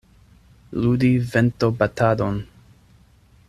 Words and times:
Ludi 0.85 1.11
ventobatadon. 1.33 2.43